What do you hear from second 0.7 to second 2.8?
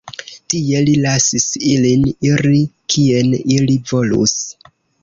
li lasis ilin iri